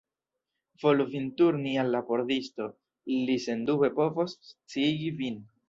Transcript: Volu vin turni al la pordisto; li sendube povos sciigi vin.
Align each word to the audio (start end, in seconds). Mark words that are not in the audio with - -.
Volu 0.85 1.05
vin 1.11 1.27
turni 1.41 1.73
al 1.83 1.93
la 1.97 2.01
pordisto; 2.09 2.71
li 3.29 3.39
sendube 3.47 3.93
povos 4.01 4.37
sciigi 4.51 5.17
vin. 5.25 5.41